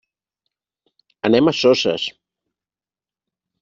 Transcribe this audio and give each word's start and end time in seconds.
Anem 1.31 1.53
a 1.53 1.55
Soses. 1.61 2.09